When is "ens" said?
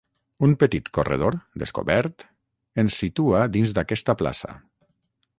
2.83-2.97